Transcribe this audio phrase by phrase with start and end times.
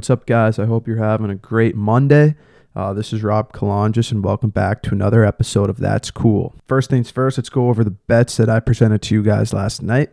[0.00, 0.58] What's up, guys?
[0.58, 2.34] I hope you're having a great Monday.
[2.74, 6.54] Uh, this is Rob Kalonjis, and welcome back to another episode of That's Cool.
[6.66, 9.82] First things first, let's go over the bets that I presented to you guys last
[9.82, 10.08] night.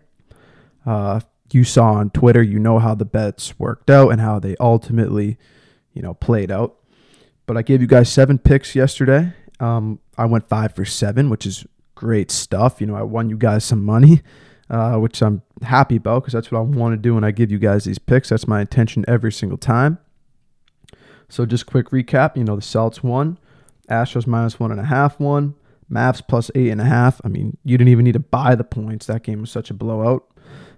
[0.86, 1.21] Uh,
[1.54, 5.38] you saw on Twitter, you know how the bets worked out and how they ultimately,
[5.94, 6.76] you know, played out.
[7.46, 9.32] But I gave you guys seven picks yesterday.
[9.62, 12.82] Um, I went five for seven, which is great stuff.
[12.82, 14.22] You know, I won you guys some money
[14.70, 17.52] uh, which I'm happy about because that's what I want to do when I give
[17.52, 18.30] you guys these picks.
[18.30, 20.00] That's my intention every single time.
[21.30, 22.38] So just quick recap.
[22.38, 23.38] You know, the Celtics won,
[23.89, 25.56] Astros minus one and a half won,
[25.92, 27.22] Mavs plus eight and a half.
[27.24, 29.06] I mean, you didn't even need to buy the points.
[29.06, 30.25] That game was such a blowout.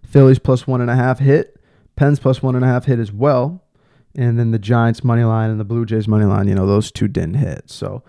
[0.03, 1.59] Phillies plus one and a half hit,
[1.95, 3.63] Pens plus one and a half hit as well,
[4.16, 6.47] and then the Giants money line and the Blue Jays money line.
[6.47, 7.69] You know, those two didn't hit.
[7.69, 8.03] So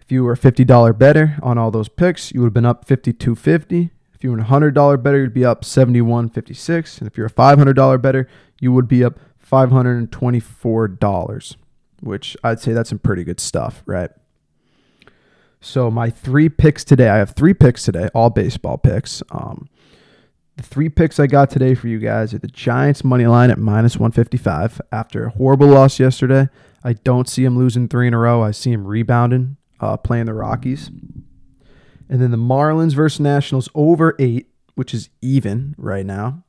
[0.00, 2.84] if you were fifty dollar better on all those picks, you would have been up
[2.84, 3.90] fifty two fifty.
[4.20, 6.98] If you were a $100 better, you'd be up 71.56.
[6.98, 8.28] And if you're a $500 better,
[8.60, 9.18] you would be up
[9.50, 11.56] $524,
[12.00, 14.10] which I'd say that's some pretty good stuff, right?
[15.62, 19.22] So my three picks today, I have three picks today, all baseball picks.
[19.30, 19.70] Um,
[20.58, 23.58] the three picks I got today for you guys are the Giants money line at
[23.58, 26.50] minus 155 after a horrible loss yesterday.
[26.84, 28.42] I don't see them losing three in a row.
[28.42, 30.90] I see them rebounding, uh, playing the Rockies.
[32.10, 36.42] And then the Marlins versus Nationals over eight, which is even right now.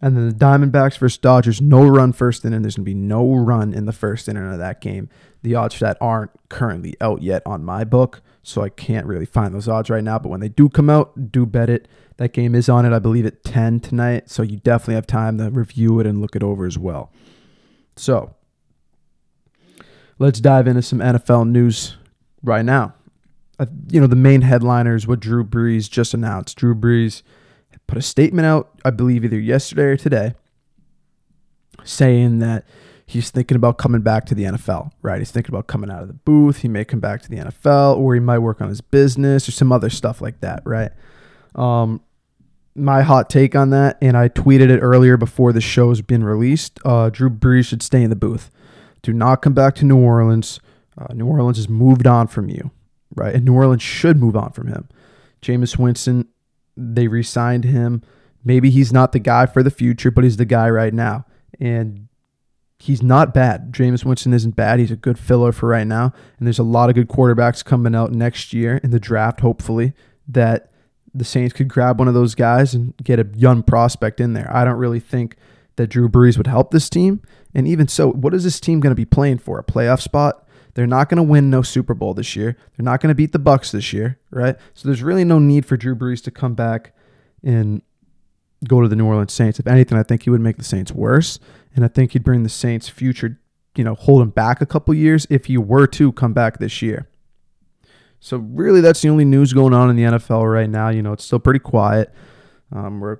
[0.00, 2.62] And then the Diamondbacks versus Dodgers, no run first inning.
[2.62, 5.10] There's going to be no run in the first inning of that game.
[5.42, 9.26] The odds for that aren't currently out yet on my book, so I can't really
[9.26, 10.18] find those odds right now.
[10.18, 11.86] But when they do come out, do bet it.
[12.16, 15.36] That game is on it, I believe, at 10 tonight, so you definitely have time
[15.38, 17.12] to review it and look it over as well.
[17.96, 18.34] So
[20.18, 21.96] let's dive into some NFL news
[22.42, 22.94] right now
[23.58, 26.56] uh, you know, the main headliners what Drew Brees just announced.
[26.56, 27.22] Drew Brees
[27.86, 30.34] put a statement out, I believe, either yesterday or today,
[31.84, 32.64] saying that
[33.06, 35.18] he's thinking about coming back to the NFL, right?
[35.18, 36.58] He's thinking about coming out of the booth.
[36.58, 39.52] He may come back to the NFL or he might work on his business or
[39.52, 40.92] some other stuff like that, right?
[41.54, 42.02] Um,
[42.74, 46.78] my hot take on that, and I tweeted it earlier before the show's been released.
[46.84, 48.52] Uh, Drew Brees should stay in the booth.
[49.02, 50.60] Do not come back to New Orleans.
[50.96, 52.70] Uh, New Orleans has moved on from you
[53.14, 53.34] right?
[53.34, 54.88] And New Orleans should move on from him.
[55.42, 56.28] Jameis Winston,
[56.76, 58.02] they re signed him.
[58.44, 61.26] Maybe he's not the guy for the future, but he's the guy right now.
[61.60, 62.08] And
[62.78, 63.72] he's not bad.
[63.72, 64.78] Jameis Winston isn't bad.
[64.78, 66.12] He's a good filler for right now.
[66.38, 69.92] And there's a lot of good quarterbacks coming out next year in the draft, hopefully,
[70.28, 70.70] that
[71.14, 74.48] the Saints could grab one of those guys and get a young prospect in there.
[74.54, 75.36] I don't really think
[75.76, 77.22] that Drew Brees would help this team.
[77.54, 79.58] And even so, what is this team going to be playing for?
[79.58, 80.46] A playoff spot?
[80.78, 82.56] They're not going to win no Super Bowl this year.
[82.76, 84.54] They're not going to beat the Bucs this year, right?
[84.74, 86.94] So there's really no need for Drew Brees to come back
[87.42, 87.82] and
[88.68, 89.58] go to the New Orleans Saints.
[89.58, 91.40] If anything, I think he would make the Saints worse,
[91.74, 93.40] and I think he'd bring the Saints' future,
[93.74, 96.80] you know, hold him back a couple years if he were to come back this
[96.80, 97.08] year.
[98.20, 100.90] So really, that's the only news going on in the NFL right now.
[100.90, 102.14] You know, it's still pretty quiet.
[102.70, 103.18] Um, we're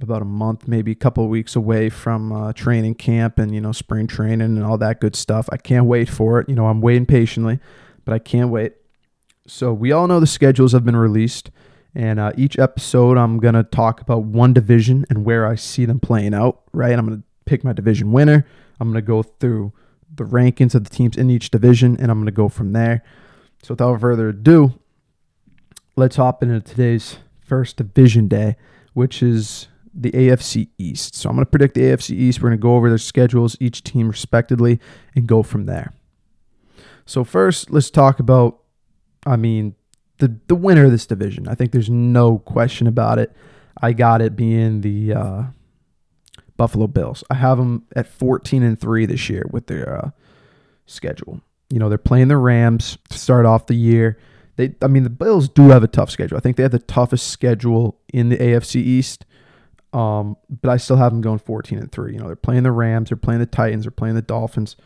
[0.00, 3.60] about a month, maybe a couple of weeks away from uh, training camp and you
[3.60, 5.48] know spring training and all that good stuff.
[5.52, 6.48] I can't wait for it.
[6.48, 7.60] You know, I'm waiting patiently,
[8.04, 8.74] but I can't wait.
[9.46, 11.50] So we all know the schedules have been released,
[11.94, 16.00] and uh, each episode I'm gonna talk about one division and where I see them
[16.00, 16.62] playing out.
[16.72, 18.46] Right, I'm gonna pick my division winner.
[18.80, 19.72] I'm gonna go through
[20.12, 23.02] the rankings of the teams in each division, and I'm gonna go from there.
[23.62, 24.74] So without further ado,
[25.96, 28.56] let's hop into today's first division day,
[28.92, 31.14] which is the AFC East.
[31.14, 32.42] So I'm going to predict the AFC East.
[32.42, 34.80] We're going to go over their schedules, each team respectively,
[35.14, 35.92] and go from there.
[37.06, 38.60] So first, let's talk about,
[39.26, 39.74] I mean,
[40.18, 41.48] the the winner of this division.
[41.48, 43.34] I think there's no question about it.
[43.80, 45.42] I got it being the uh,
[46.56, 47.24] Buffalo Bills.
[47.30, 50.10] I have them at 14 and three this year with their uh,
[50.86, 51.40] schedule.
[51.70, 54.18] You know, they're playing the Rams to start off the year.
[54.56, 56.36] They, I mean, the Bills do have a tough schedule.
[56.36, 59.26] I think they have the toughest schedule in the AFC East.
[59.94, 62.14] Um, but I still have them going 14 and three.
[62.14, 64.76] You know, they're playing the Rams, they're playing the Titans, they're playing the Dolphins.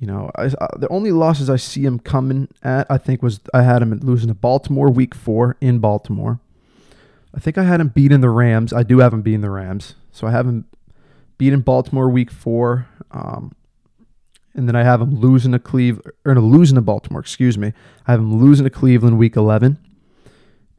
[0.00, 3.40] You know, I, I, the only losses I see them coming at, I think, was
[3.54, 6.40] I had them losing to Baltimore week four in Baltimore.
[7.34, 8.72] I think I had them beating the Rams.
[8.72, 10.66] I do have them beating the Rams, so I have them
[11.38, 12.88] beating Baltimore week four.
[13.12, 13.52] Um,
[14.54, 17.20] and then I have them losing to Cleveland or no, losing to Baltimore.
[17.20, 17.72] Excuse me.
[18.06, 19.78] I have them losing to Cleveland week 11,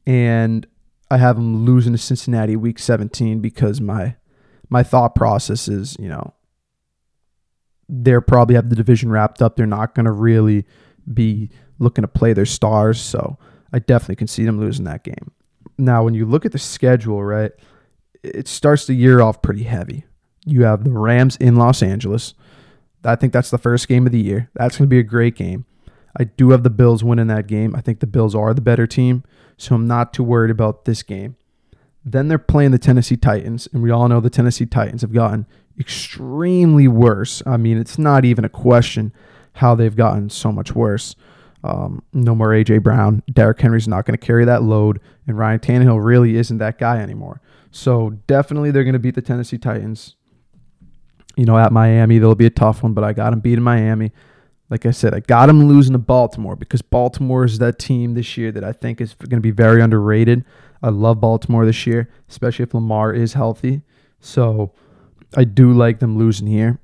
[0.05, 0.67] and
[1.09, 4.15] I have them losing to Cincinnati week 17 because my
[4.69, 6.33] my thought process is, you know,
[7.87, 9.55] they're probably have the division wrapped up.
[9.55, 10.65] They're not going to really
[11.11, 11.49] be
[11.79, 13.37] looking to play their stars, so
[13.71, 15.31] I definitely can see them losing that game.
[15.77, 17.51] Now, when you look at the schedule, right,
[18.23, 20.05] it starts the year off pretty heavy.
[20.45, 22.33] You have the Rams in Los Angeles.
[23.03, 24.49] I think that's the first game of the year.
[24.55, 25.65] That's going to be a great game.
[26.17, 27.75] I do have the Bills winning that game.
[27.75, 29.23] I think the Bills are the better team,
[29.55, 31.35] so I'm not too worried about this game.
[32.03, 35.45] Then they're playing the Tennessee Titans, and we all know the Tennessee Titans have gotten
[35.79, 37.43] extremely worse.
[37.45, 39.13] I mean, it's not even a question
[39.53, 41.15] how they've gotten so much worse.
[41.63, 43.23] Um, no more AJ Brown.
[43.31, 46.99] Derrick Henry's not going to carry that load, and Ryan Tannehill really isn't that guy
[46.99, 47.41] anymore.
[47.71, 50.15] So definitely they're going to beat the Tennessee Titans.
[51.35, 54.11] You know, at Miami, there'll be a tough one, but I got them beating Miami.
[54.69, 58.37] Like I said, I got them losing to Baltimore because Baltimore is that team this
[58.37, 60.43] year that I think is going to be very underrated.
[60.83, 63.81] I love Baltimore this year, especially if Lamar is healthy.
[64.19, 64.73] So
[65.35, 66.79] I do like them losing here.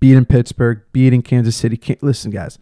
[0.00, 1.80] Beating Pittsburgh, beating Kansas City.
[2.02, 2.58] Listen, guys,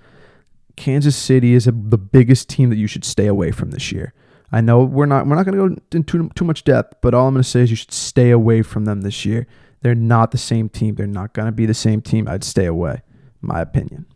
[0.76, 4.14] Kansas City is a, the biggest team that you should stay away from this year.
[4.52, 7.26] I know we're not we're not going to go into too much depth, but all
[7.26, 9.48] I'm going to say is you should stay away from them this year.
[9.80, 10.94] They're not the same team.
[10.94, 12.28] They're not going to be the same team.
[12.28, 13.02] I'd stay away,
[13.46, 14.06] my opinion.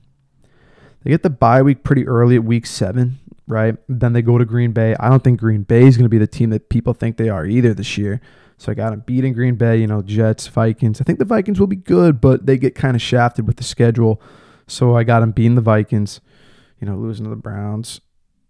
[1.03, 3.77] They get the bye week pretty early at week seven, right?
[3.89, 4.95] Then they go to Green Bay.
[4.99, 7.29] I don't think Green Bay is going to be the team that people think they
[7.29, 8.21] are either this year.
[8.57, 11.01] So I got them beating Green Bay, you know, Jets, Vikings.
[11.01, 13.63] I think the Vikings will be good, but they get kind of shafted with the
[13.63, 14.21] schedule.
[14.67, 16.21] So I got them beating the Vikings,
[16.81, 18.01] you know, losing to the Browns.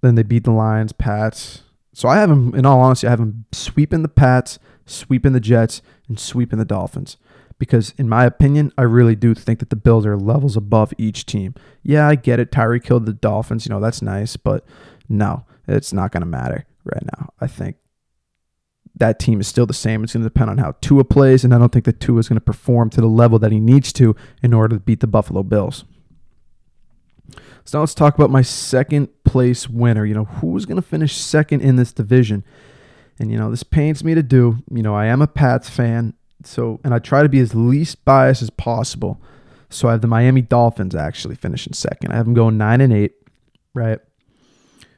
[0.01, 1.63] Then they beat the Lions, Pats.
[1.93, 5.41] So I have them, in all honesty, I have them sweeping the Pats, sweeping the
[5.41, 7.19] Jets, and sweeping the Dolphins.
[7.59, 11.27] Because in my opinion, I really do think that the Bills are levels above each
[11.27, 11.55] team.
[11.83, 12.53] Yeah, I get it.
[12.53, 13.67] Tyreek killed the Dolphins.
[13.67, 14.65] You know, that's nice, but
[15.09, 17.31] no, it's not going to matter right now.
[17.41, 17.77] I think
[18.95, 20.05] that team is still the same.
[20.05, 22.29] It's going to depend on how Tua plays, and I don't think that Tua is
[22.29, 25.07] going to perform to the level that he needs to in order to beat the
[25.07, 25.85] Buffalo Bills.
[27.65, 30.05] So now let's talk about my second place winner.
[30.05, 32.45] You know, who's going to finish second in this division?
[33.19, 34.59] And, you know, this pains me to do.
[34.73, 38.05] You know, I am a Pats fan, so, and I try to be as least
[38.05, 39.21] biased as possible.
[39.71, 42.13] So I have the Miami Dolphins actually finishing second.
[42.13, 43.15] I have them going nine and eight,
[43.75, 43.99] right?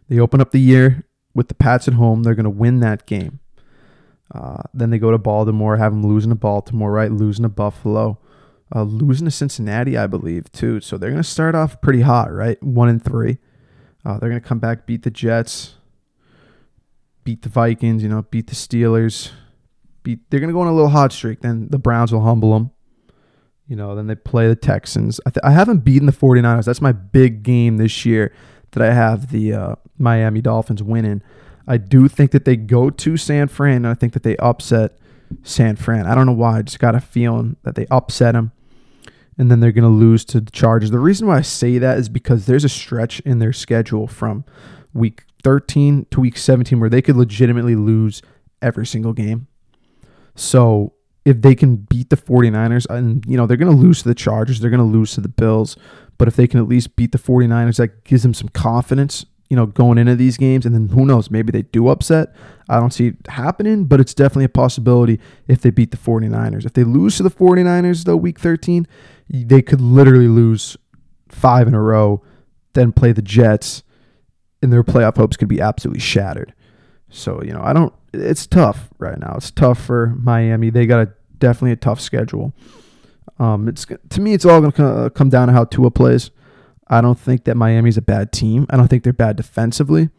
[0.09, 1.05] They open up the year
[1.35, 2.23] with the Pats at home.
[2.23, 3.41] They're going to win that game.
[4.33, 7.11] Uh, then they go to Baltimore, have them losing to Baltimore, right?
[7.11, 8.19] Losing to Buffalo,
[8.75, 10.81] uh, losing to Cincinnati, I believe, too.
[10.81, 12.63] So they're going to start off pretty hot, right?
[12.63, 13.39] One and three.
[14.05, 15.75] Uh, they're going to come back, beat the Jets,
[17.25, 19.33] beat the Vikings, you know, beat the Steelers.
[20.03, 21.41] Beat, they're going to go on a little hot streak.
[21.41, 22.71] Then the Browns will humble them.
[23.67, 25.21] You know, then they play the Texans.
[25.27, 26.65] I, th- I haven't beaten the 49ers.
[26.65, 28.35] That's my big game this year
[28.73, 31.23] that I have the uh, Miami Dolphins winning.
[31.69, 34.99] I do think that they go to San Fran, and I think that they upset
[35.45, 36.07] San Fran.
[36.07, 36.59] I don't know why.
[36.59, 38.51] I just got a feeling that they upset them,
[39.39, 40.91] and then they're going to lose to the Chargers.
[40.91, 44.45] The reason why I say that is because there's a stretch in their schedule from
[44.93, 48.23] week 13 to week 17 where they could legitimately lose
[48.61, 49.47] every single game.
[50.41, 50.95] So
[51.25, 54.15] if they can beat the 49ers, and you know, they're going to lose to the
[54.15, 55.77] Chargers, they're going to lose to the Bills,
[56.19, 59.57] but if they can at least beat the 49ers, that gives them some confidence you
[59.57, 60.65] know, going into these games.
[60.65, 62.35] And then who knows, maybe they do upset.
[62.69, 66.65] I don't see it happening, but it's definitely a possibility if they beat the 49ers.
[66.65, 68.87] If they lose to the 49ers, though, week 13,
[69.29, 70.77] they could literally lose
[71.29, 72.23] five in a row,
[72.75, 73.83] then play the Jets,
[74.63, 76.55] and their playoff hopes could be absolutely shattered.
[77.09, 79.35] So, you know, I don't, it's tough right now.
[79.37, 80.71] It's tough for Miami.
[80.71, 82.53] They got a definitely a tough schedule.
[83.39, 86.31] Um, it's to me, it's all going to come down to how Tua plays.
[86.89, 88.67] I don't think that Miami's a bad team.
[88.69, 90.11] I don't think they're bad defensively.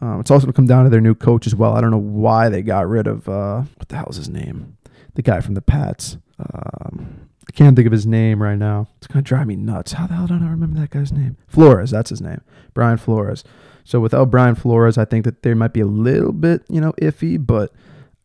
[0.00, 1.74] Um, it's also going to come down to their new coach as well.
[1.74, 4.78] I don't know why they got rid of uh, what the hell is his name?
[5.14, 6.16] The guy from the Pats.
[6.38, 8.88] Um, I can't think of his name right now.
[8.96, 9.92] It's to drive me nuts.
[9.92, 11.36] How the hell don't I remember that guy's name?
[11.46, 12.40] Flores, that's his name.
[12.72, 13.44] Brian Flores.
[13.84, 16.92] So without Brian Flores, I think that there might be a little bit, you know,
[16.92, 17.72] iffy, but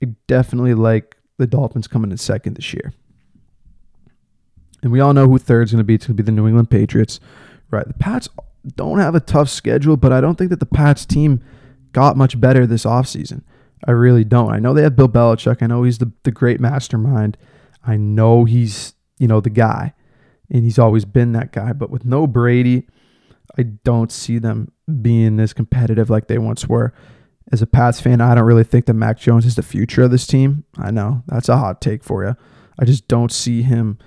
[0.01, 2.93] I definitely like the Dolphins coming in second this year.
[4.81, 5.95] And we all know who third's to be.
[5.95, 7.19] It's to be the New England Patriots.
[7.69, 7.87] Right.
[7.87, 8.29] The Pats
[8.75, 11.43] don't have a tough schedule, but I don't think that the Pats team
[11.91, 13.41] got much better this offseason.
[13.85, 14.53] I really don't.
[14.53, 15.61] I know they have Bill Belichick.
[15.61, 17.35] I know he's the, the great mastermind.
[17.85, 19.93] I know he's, you know, the guy.
[20.49, 21.73] And he's always been that guy.
[21.73, 22.87] But with no Brady,
[23.57, 24.71] I don't see them
[25.01, 26.93] being as competitive like they once were.
[27.51, 30.11] As a Pats fan, I don't really think that Mac Jones is the future of
[30.11, 30.65] this team.
[30.77, 32.35] I know that's a hot take for you.
[32.79, 33.97] I just don't see him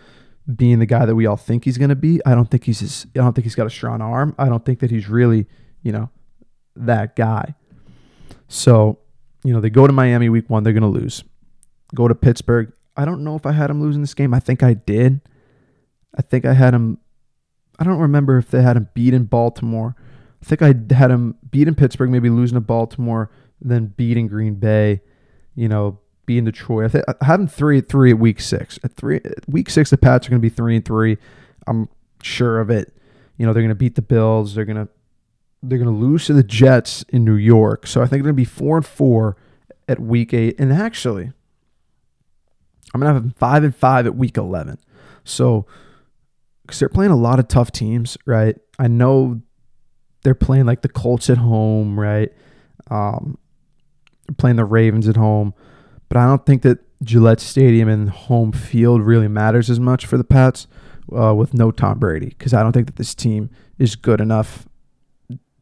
[0.57, 2.21] being the guy that we all think he's going to be.
[2.27, 4.35] I don't think he's I don't think he's got a strong arm.
[4.39, 5.47] I don't think that he's really,
[5.83, 6.11] you know,
[6.77, 7.55] that guy.
[8.49, 8.99] So,
[9.45, 11.25] you know, they go to Miami week 1, they're going to lose.
[11.95, 12.73] Go to Pittsburgh.
[12.97, 14.35] I don't know if I had him losing this game.
[14.35, 15.21] I think I did.
[16.17, 16.99] I think I had him
[17.81, 19.97] I don't remember if they had him beat in Baltimore.
[20.43, 23.31] I think I had him beat in Pittsburgh, maybe losing to Baltimore,
[23.61, 25.01] then beating Green Bay,
[25.55, 26.85] you know, be in Detroit.
[26.85, 28.79] I, think, I them three at three at week six.
[28.85, 31.17] At three week six, the Pats are going to be three and three.
[31.67, 31.89] I'm
[32.23, 32.95] sure of it.
[33.39, 34.55] You know they're going to beat the Bills.
[34.55, 34.89] They're going to
[35.63, 37.87] they're going to lose to the Jets in New York.
[37.87, 39.37] So I think they're going to be four and four
[39.89, 40.57] at week eight.
[40.59, 41.33] And actually,
[42.93, 44.79] I'm to have them five and five at week eleven.
[45.25, 45.67] So
[46.63, 48.57] because they're playing a lot of tough teams, right?
[48.79, 49.41] I know
[50.23, 52.33] they're playing like the Colts at home, right?
[52.91, 53.39] Um,
[54.27, 55.55] they're playing the Ravens at home,
[56.09, 60.17] but I don't think that Gillette Stadium and home field really matters as much for
[60.17, 60.67] the Pats
[61.13, 64.67] uh, with no Tom Brady because I don't think that this team is good enough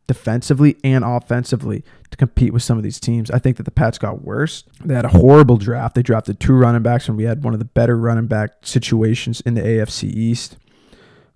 [0.08, 3.30] defensively and offensively to compete with some of these teams.
[3.30, 4.64] I think that the Pats got worse.
[4.84, 5.94] They had a horrible draft.
[5.94, 9.40] They drafted two running backs, and we had one of the better running back situations
[9.42, 10.56] in the AFC East.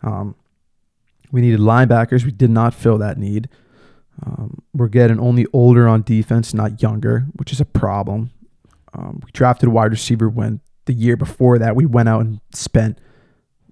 [0.03, 0.35] Um,
[1.31, 2.25] we needed linebackers.
[2.25, 3.49] We did not fill that need.
[4.25, 8.31] Um, we're getting only older on defense, not younger, which is a problem.
[8.95, 12.41] Um, we drafted a wide receiver when the year before that we went out and
[12.53, 12.99] spent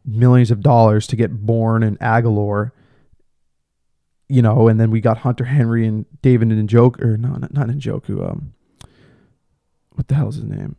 [0.05, 2.73] millions of dollars to get Bourne and Agholor,
[4.31, 7.67] you know, and then we got Hunter Henry and David Njoku, or no, not, not
[7.67, 8.31] Njoku.
[8.31, 8.55] Um,
[9.93, 10.77] what the hell is his name?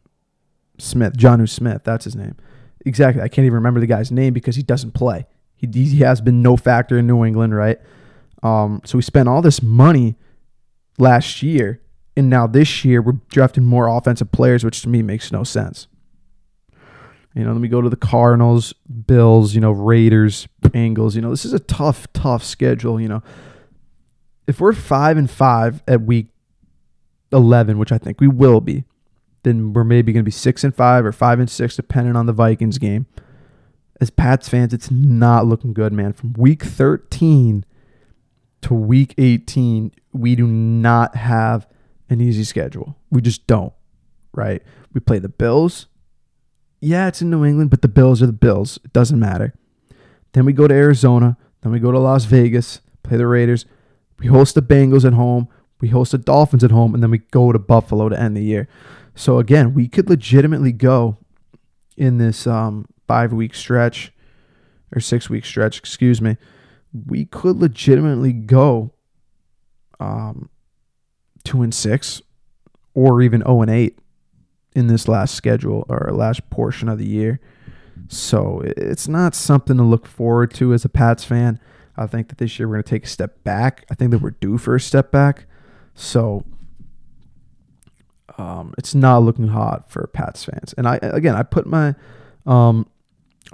[0.80, 1.84] Smith, Jonnu Smith.
[1.84, 2.36] That's his name.
[2.86, 3.22] Exactly.
[3.22, 5.28] I can't even remember the guy's name because he doesn't play.
[5.56, 7.78] He, he has been no factor in New England, right?
[8.42, 10.16] Um, so we spent all this money
[10.98, 11.82] last year,
[12.16, 15.88] and now this year we're drafting more offensive players, which to me makes no sense.
[17.36, 18.74] You know, let me go to the Cardinals,
[19.08, 21.16] Bills, you know, Raiders, Bengals.
[21.16, 23.00] You know, this is a tough, tough schedule.
[23.00, 23.24] You know,
[24.48, 26.28] if we're five and five at week
[27.32, 28.84] eleven, which I think we will be,
[29.44, 32.26] then we're maybe going to be six and five or five and six, depending on
[32.26, 33.06] the Vikings game
[34.02, 36.12] as Pats fans, it's not looking good, man.
[36.12, 37.64] From week 13
[38.64, 41.68] to week 18, we do not have
[42.10, 42.98] an easy schedule.
[43.12, 43.74] We just don't,
[44.34, 44.64] right?
[44.92, 45.86] We play the Bills.
[46.82, 48.80] Yeah, it's in New England, but the Bills are the Bills.
[48.84, 49.54] It doesn't matter.
[50.34, 51.38] Then we go to Arizona.
[51.62, 53.66] Then we go to Las Vegas, play the Raiders.
[54.20, 55.48] We host the Bengals at home.
[55.80, 56.94] We host the Dolphins at home.
[56.94, 58.68] And then we go to Buffalo to end the year.
[59.16, 61.18] So again, we could legitimately go
[61.98, 64.12] in this um, five week stretch
[64.96, 66.38] or six week stretch, excuse me,
[66.94, 68.94] we could legitimately go
[70.00, 70.50] um,
[71.44, 72.22] two and six
[72.94, 74.00] or even 0 and 8
[74.76, 77.40] in this last schedule or last portion of the year.
[78.08, 81.60] So it's not something to look forward to as a Pats fan.
[81.96, 83.86] I think that this year we're going to take a step back.
[83.92, 85.46] I think that we're due for a step back.
[85.94, 86.46] So
[88.38, 90.74] um, it's not looking hot for Pats fans.
[90.78, 91.96] And I again, I put my
[92.46, 92.88] um,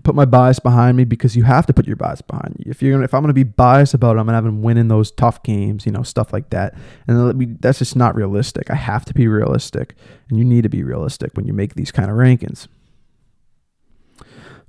[0.04, 2.70] put my bias behind me because you have to put your bias behind you.
[2.70, 4.78] If you're gonna, if I'm gonna be biased about it, I'm gonna have them win
[4.78, 6.76] in those tough games, you know, stuff like that.
[7.08, 8.70] And me, that's just not realistic.
[8.70, 9.96] I have to be realistic,
[10.30, 12.68] and you need to be realistic when you make these kind of rankings.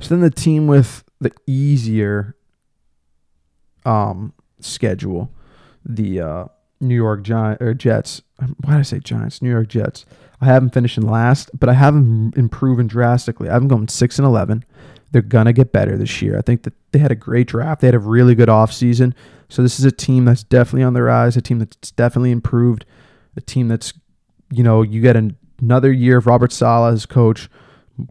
[0.00, 2.37] So then the team with the easier
[3.84, 5.30] um, schedule,
[5.84, 6.44] the uh,
[6.80, 8.22] New York Giant or Jets.
[8.38, 9.42] Why did I say Giants?
[9.42, 10.06] New York Jets.
[10.40, 13.48] I have them finishing last, but I haven't improved drastically.
[13.48, 14.64] I have them going six and eleven.
[15.11, 16.38] They're gonna get better this year.
[16.38, 17.81] I think that they had a great draft.
[17.81, 19.15] They had a really good offseason.
[19.49, 22.85] So this is a team that's definitely on the rise, a team that's definitely improved,
[23.37, 23.95] a team that's,
[24.50, 25.17] you know, you get
[25.61, 27.49] another year of Robert Saleh as coach.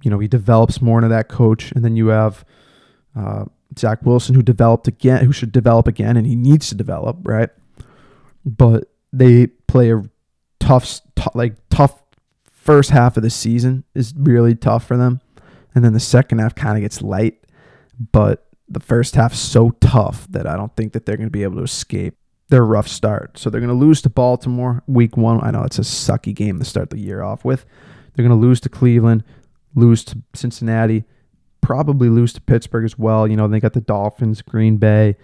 [0.02, 2.44] You know, he develops more into that coach, and then you have
[3.16, 3.46] uh,
[3.78, 7.50] Zach Wilson who developed again, who should develop again, and he needs to develop, right?
[8.46, 10.04] But they play a
[10.60, 12.02] tough, t- like tough
[12.52, 15.22] first half of the season is really tough for them
[15.78, 17.46] and then the second half kind of gets light.
[18.12, 21.44] But the first half's so tough that I don't think that they're going to be
[21.44, 22.16] able to escape
[22.50, 23.38] their rough start.
[23.38, 25.40] So they're going to lose to Baltimore week one.
[25.44, 27.64] I know it's a sucky game to start the year off with.
[28.16, 29.24] They're going to lose to Cleveland,
[29.76, 31.04] lose to Cincinnati,
[31.62, 33.28] probably lose to Pittsburgh as well.
[33.28, 35.16] You know, they got the Dolphins, Green Bay,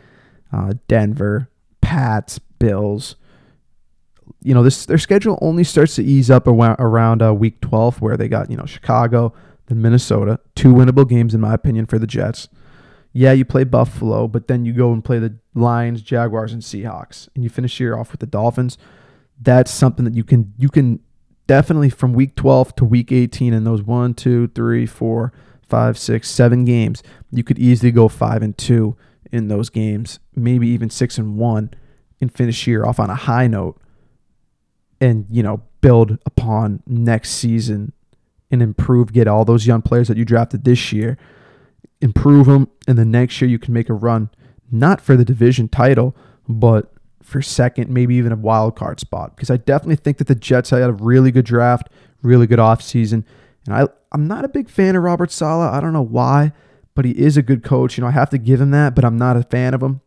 [0.52, 1.50] uh, Denver,
[1.82, 3.16] Pats, Bills.
[4.44, 8.18] You know, this their schedule only starts to ease up around, uh, week 12, where
[8.18, 9.34] they got, you know, Chicago,
[9.82, 10.40] Minnesota.
[10.56, 12.50] Two winnable games, in my opinion, for the Jets.
[13.12, 17.30] Yeah, you play Buffalo, but then you go and play the Lions, Jaguars, and Seahawks,
[17.36, 18.78] and you finish year off with the Dolphins.
[19.40, 21.00] That's something that you can you can
[21.46, 25.34] definitely from week 12 to week 18 in those one, two, three, four,
[25.74, 27.02] five, six, seven games,
[27.32, 28.96] you could easily go five and two
[29.32, 31.72] in those games, maybe even six and one,
[32.22, 33.82] and finish year off on a high note,
[35.02, 37.92] and you know build upon next season
[38.54, 41.18] and improve, get all those young players that you drafted this year,
[42.00, 44.30] improve them, and the next year you can make a run,
[44.72, 46.16] not for the division title,
[46.48, 49.36] but for second, maybe even a wild card spot.
[49.36, 51.90] Because I definitely think that the Jets had a really good draft,
[52.24, 53.26] Really good offseason.
[53.68, 55.72] And I, I'm not a big fan of Robert Saleh.
[55.72, 56.54] I don't know why,
[56.96, 57.98] but he is a good coach.
[57.98, 60.00] You know, I have to give him that, but I'm not a fan of him.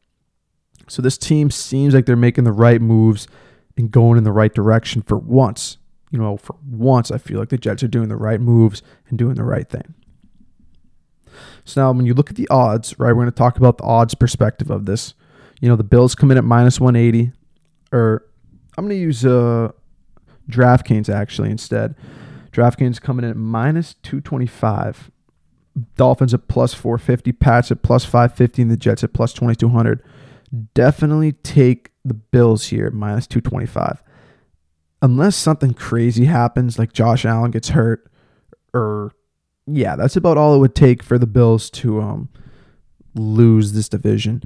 [0.88, 3.28] So this team seems like they're making the right moves
[3.76, 5.76] and going in the right direction for once.
[6.10, 9.18] You know, for once, I feel like the Jets are doing the right moves and
[9.18, 9.94] doing the right thing.
[11.64, 13.84] So now, when you look at the odds, right, we're going to talk about the
[13.84, 15.14] odds perspective of this.
[15.60, 17.32] You know, the Bills come in at minus 180,
[17.92, 18.24] or
[18.76, 19.72] I'm going to use uh,
[20.48, 21.94] DraftKings actually instead.
[22.52, 25.10] DraftKings coming in at minus 225.
[25.96, 30.02] Dolphins at plus 450, Pats at plus 550, and the Jets at plus 2200.
[30.74, 34.02] Definitely take the Bills here, minus 225.
[35.02, 38.10] Unless something crazy happens, like Josh Allen gets hurt,
[38.72, 39.12] or
[39.66, 42.28] yeah, that's about all it would take for the Bills to um,
[43.14, 44.42] lose this division.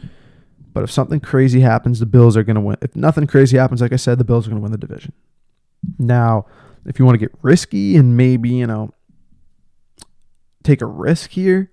[0.73, 2.77] But if something crazy happens, the Bills are going to win.
[2.81, 5.13] If nothing crazy happens, like I said, the Bills are going to win the division.
[5.99, 6.47] Now,
[6.87, 8.93] if you want to get risky and maybe, you know,
[10.63, 11.71] take a risk here,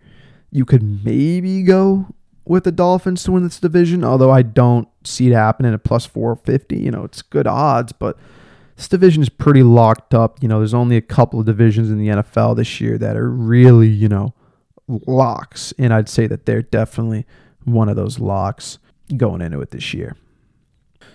[0.51, 2.07] you could maybe go
[2.46, 6.05] with the Dolphins to win this division, although I don't see it happening at plus
[6.05, 6.77] 450.
[6.77, 8.17] You know, it's good odds, but
[8.77, 10.41] this division is pretty locked up.
[10.41, 13.29] You know, there's only a couple of divisions in the NFL this year that are
[13.29, 14.34] really, you know,
[14.88, 15.74] locks.
[15.79, 17.25] And I'd say that they're definitely
[17.65, 18.77] one of those locks
[19.17, 20.15] going into it this year.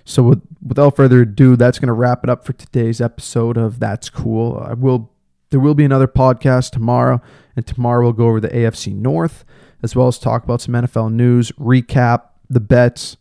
[0.04, 3.78] So with, without further ado, that's going to wrap it up for today's episode of
[3.78, 4.59] That's Cool.
[4.59, 5.11] I will
[5.50, 7.21] there will be another podcast tomorrow,
[7.54, 9.45] and tomorrow we'll go over the AFC North
[9.83, 13.19] as well as talk about some NFL news, recap the bets,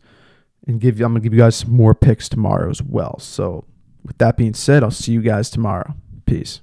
[0.66, 3.18] and give you I'm gonna give you guys some more picks tomorrow as well.
[3.20, 3.66] So
[4.04, 5.94] with that being said, I'll see you guys tomorrow.
[6.26, 6.60] Peace.